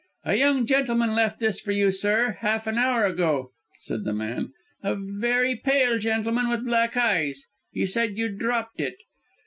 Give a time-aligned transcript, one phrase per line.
[0.25, 3.51] "A young gentleman left this for you, sir, half an hour ago,"
[3.81, 7.43] said the man "a very pale gentleman, with black eyes.
[7.71, 8.95] He said you'd dropped it."